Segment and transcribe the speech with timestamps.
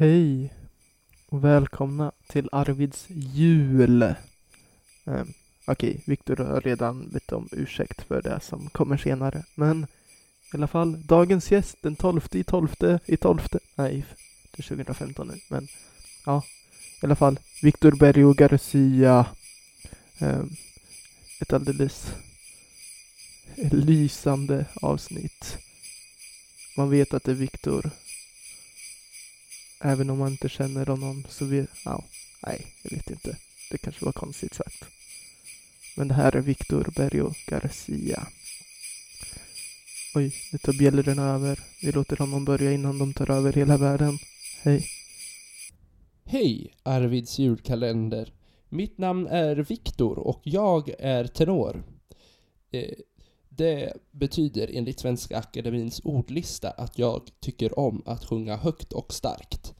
[0.00, 0.54] Hej
[1.26, 4.14] och välkomna till Arvids jul.
[5.04, 5.32] Um,
[5.66, 9.86] Okej, Viktor har redan bett om ursäkt för det som kommer senare, men
[10.52, 12.76] i alla fall dagens gäst den 12 i 12
[13.06, 13.40] i 12
[13.74, 14.04] nej,
[14.50, 15.68] det är 2015 nu, men
[16.26, 16.42] ja,
[17.02, 19.26] i alla fall Viktor Bergo Garcia.
[20.20, 20.56] Um,
[21.40, 22.12] ett alldeles
[23.70, 25.58] lysande avsnitt.
[26.76, 27.90] Man vet att det är Viktor
[29.80, 31.66] Även om man inte känner honom så vi...
[31.84, 32.04] Ja,
[32.46, 33.36] nej, jag vet inte.
[33.70, 34.84] Det kanske var konstigt sagt.
[35.96, 38.26] Men det här är Victor Berrio Garcia.
[40.14, 41.58] Oj, nu tar bjällrorna över.
[41.82, 44.18] Vi låter honom börja innan de tar över hela världen.
[44.62, 44.86] Hej.
[46.24, 48.32] Hej, Arvids julkalender.
[48.68, 51.82] Mitt namn är Viktor och jag är tenor.
[52.70, 52.94] Eh,
[53.52, 59.74] det betyder enligt Svenska Akademins ordlista att jag tycker om att sjunga högt och starkt.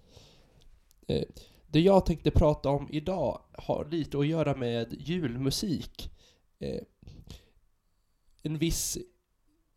[1.07, 1.25] Eh,
[1.67, 6.11] det jag tänkte prata om idag har lite att göra med julmusik.
[6.59, 6.83] Eh,
[8.43, 8.99] en viss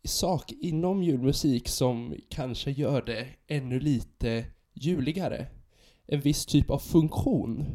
[0.04, 5.46] sak inom julmusik som kanske gör det ännu lite juligare.
[6.06, 7.66] En viss typ av funktion.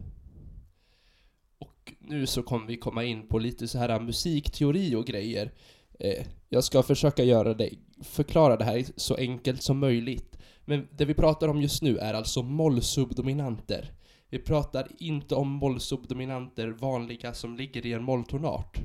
[1.58, 5.54] Och nu så kommer vi komma in på lite så här musikteori och grejer.
[6.00, 7.70] Eh, jag ska försöka göra det,
[8.02, 10.38] förklara det här så enkelt som möjligt.
[10.66, 13.92] Men det vi pratar om just nu är alltså mollsubdominanter.
[14.30, 18.80] Vi pratar inte om mollsubdominanter vanliga som ligger i en molltonart,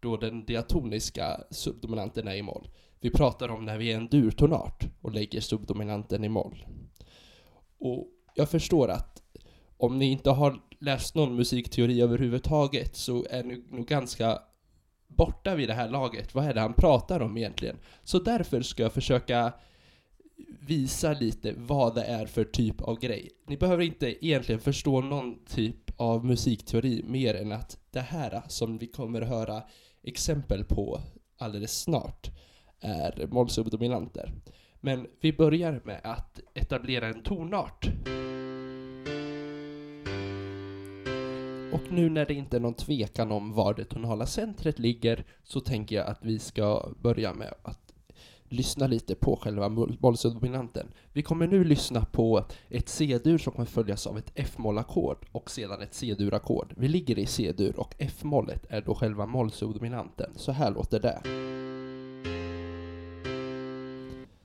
[0.00, 2.68] då den diatoniska subdominanten är i moll.
[3.00, 6.66] Vi pratar om när vi är en durtonart och lägger subdominanten i moll.
[7.78, 9.22] Och jag förstår att
[9.76, 14.38] om ni inte har läst någon musikteori överhuvudtaget så är ni nog ganska
[15.08, 16.34] borta vid det här laget.
[16.34, 17.76] Vad är det han pratar om egentligen?
[18.04, 19.52] Så därför ska jag försöka
[20.60, 23.30] visa lite vad det är för typ av grej.
[23.46, 28.78] Ni behöver inte egentligen förstå någon typ av musikteori mer än att det här som
[28.78, 29.62] vi kommer att höra
[30.02, 31.00] exempel på
[31.38, 32.30] alldeles snart
[32.80, 34.32] är mollsubdominanter.
[34.80, 37.90] Men vi börjar med att etablera en tonart.
[41.72, 45.60] Och nu när det inte är någon tvekan om var det tonala centret ligger så
[45.60, 47.92] tänker jag att vi ska börja med att
[48.48, 49.68] lyssna lite på själva
[50.00, 50.86] mollsubdominanten.
[51.12, 55.82] Vi kommer nu lyssna på ett C-dur som kommer följas av ett F-mollackord och sedan
[55.82, 56.74] ett C-durackord.
[56.76, 60.30] Vi ligger i C-dur och F-mollet är då själva mollsubdominanten.
[60.36, 61.20] Så här låter det.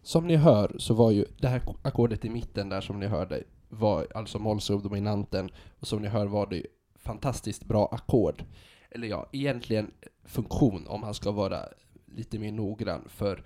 [0.04, 3.44] Som ni hör så var ju det här ackordet i mitten där som ni hörde
[3.70, 5.50] var alltså mollsubdominanten
[5.80, 6.66] och som ni hör var det
[7.02, 8.44] fantastiskt bra ackord.
[8.90, 9.92] Eller ja, egentligen
[10.26, 11.60] funktion om man ska vara
[12.06, 13.44] lite mer noggrann för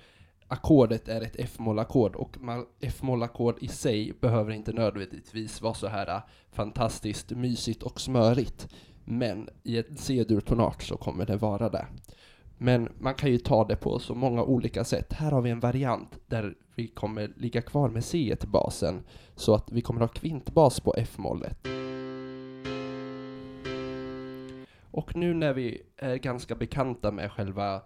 [0.47, 2.37] ackordet är ett F-mollackord och
[2.79, 6.21] F-mollackord i sig behöver inte nödvändigtvis vara så här äh,
[6.51, 8.67] fantastiskt mysigt och smörigt.
[9.05, 11.85] Men i ett C-dur-tonart så kommer det vara det.
[12.57, 15.13] Men man kan ju ta det på så många olika sätt.
[15.13, 19.03] Här har vi en variant där vi kommer ligga kvar med C-basen
[19.35, 21.84] så att vi kommer ha kvintbas på F-mollet.
[24.95, 27.81] Och nu när vi är ganska bekanta med själva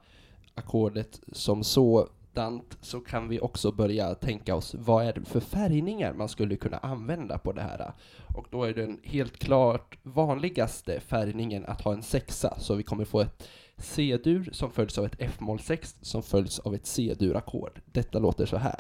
[0.55, 6.13] ackordet som sådant så kan vi också börja tänka oss vad är det för färgningar
[6.13, 7.93] man skulle kunna använda på det här.
[8.35, 13.05] Och då är den helt klart vanligaste färgningen att ha en sexa, så vi kommer
[13.05, 17.81] få ett C-dur som följs av ett F-moll 6 som följs av ett C-dur-ackord.
[17.85, 18.75] Detta låter så här.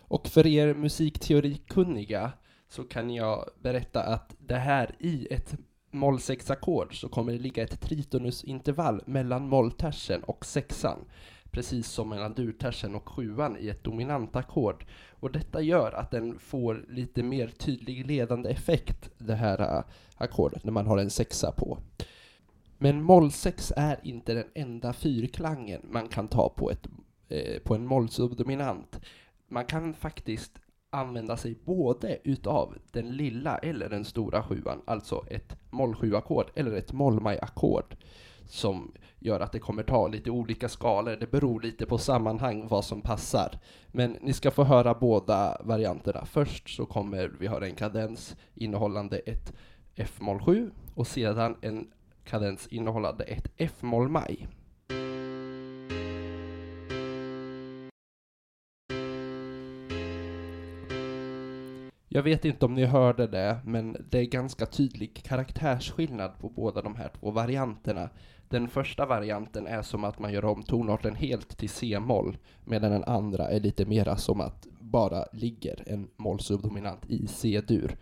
[0.00, 2.32] Och för er musikteorikunniga
[2.70, 5.54] så kan jag berätta att det här i ett
[5.90, 11.04] moll 6-ackord så kommer det ligga ett tritonusintervall mellan molltersen och sexan,
[11.50, 14.84] precis som mellan durtersen och sjuan i ett dominant-ackord
[15.20, 19.84] Och detta gör att den får lite mer tydlig ledande effekt, det här äh,
[20.16, 21.78] ackordet, när man har en sexa på.
[22.78, 26.86] Men moll 6 är inte den enda fyrklangen man kan ta på, ett,
[27.28, 29.00] eh, på en mollsubdominant.
[29.48, 35.56] Man kan faktiskt använda sig både utav den lilla eller den stora sjuan, alltså ett
[35.70, 37.96] moll 7-ackord eller ett moll-maj-ackord
[38.46, 41.16] som gör att det kommer ta lite olika skalor.
[41.16, 43.58] Det beror lite på sammanhang vad som passar.
[43.86, 46.24] Men ni ska få höra båda varianterna.
[46.24, 49.52] Först så kommer vi höra en kadens innehållande ett
[49.94, 51.90] F-moll 7 och sedan en
[52.24, 54.46] kadens innehållande ett F-moll maj.
[62.12, 66.82] Jag vet inte om ni hörde det, men det är ganska tydlig karaktärsskillnad på båda
[66.82, 68.08] de här två varianterna.
[68.48, 73.04] Den första varianten är som att man gör om tonarten helt till C-moll, medan den
[73.04, 77.96] andra är lite mera som att bara ligger en mollsubdominant i C-dur.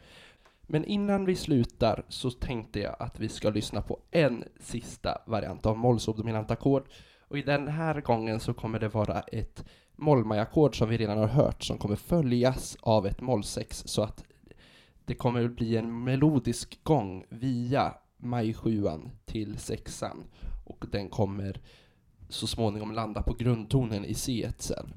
[0.67, 5.67] Men innan vi slutar så tänkte jag att vi ska lyssna på en sista variant
[5.67, 6.89] av mollsubdominant ackord.
[7.29, 9.65] Och i den här gången så kommer det vara ett
[9.99, 14.25] mollmajackord som vi redan har hört som kommer följas av ett mollsex så att
[15.05, 20.25] det kommer att bli en melodisk gång via maj sjuan till sexan
[20.65, 21.61] och den kommer
[22.29, 24.95] så småningom landa på grundtonen i C1 sen.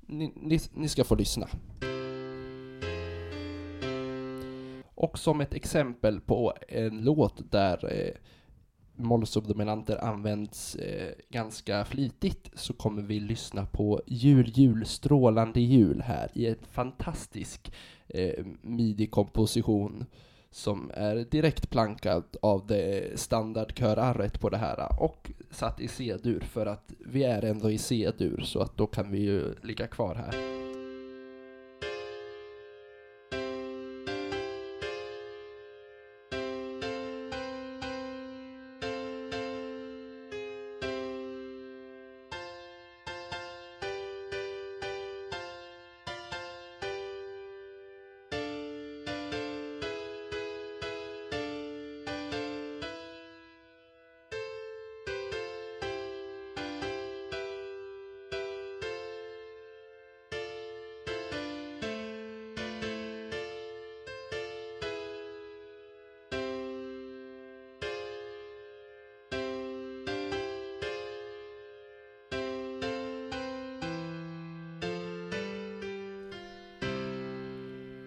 [0.00, 1.48] Ni, ni, ni ska få lyssna.
[4.94, 8.14] Och som ett exempel på en låt där eh,
[8.96, 16.30] mollsubdominanter används eh, ganska flitigt så kommer vi lyssna på Jul, jul, strålande jul här
[16.34, 17.72] i en fantastisk
[18.08, 20.06] eh, midi-komposition
[20.50, 26.66] som är direkt plankad av det standardkörarret på det här och satt i C-dur för
[26.66, 30.51] att vi är ändå i C-dur så att då kan vi ju ligga kvar här.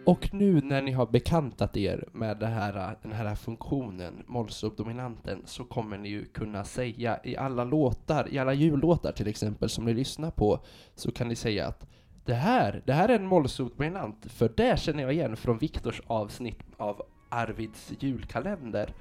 [0.06, 5.64] Och nu när ni har bekantat er med det här, den här funktionen, målsubdominanten, så
[5.64, 9.94] kommer ni ju kunna säga i alla låtar, i alla jullåtar till exempel, som ni
[9.94, 10.60] lyssnar på,
[10.96, 11.88] så kan ni säga att
[12.26, 16.64] det här, det här är en målsubdominant, för det känner jag igen från Viktors avsnitt
[16.78, 18.94] av Arvids julkalender.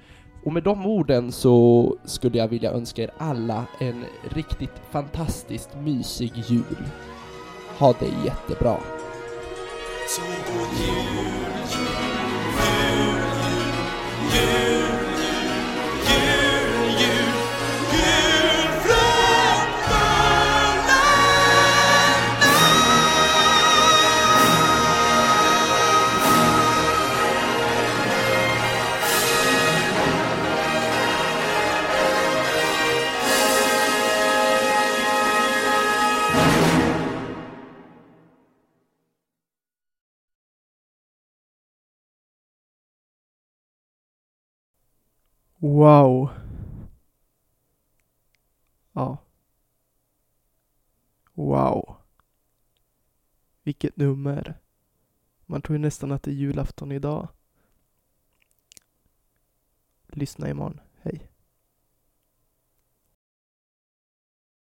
[0.43, 6.31] Och med de orden så skulle jag vilja önska er alla en riktigt fantastiskt mysig
[6.35, 6.85] jul.
[7.79, 9.04] Ha det jättebra!
[10.07, 11.17] 走过一日
[11.65, 12.61] 一日
[14.81, 14.84] 一。
[45.65, 46.29] Wow.
[48.93, 49.17] Ja.
[51.33, 51.95] Wow.
[53.63, 54.59] Vilket nummer.
[55.45, 57.27] Man tror ju nästan att det är julafton idag.
[60.07, 60.79] Lyssna imorgon.